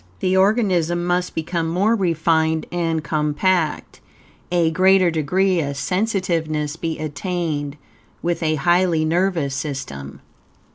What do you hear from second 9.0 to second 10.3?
nervous system.